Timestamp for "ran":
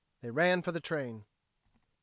0.31-0.63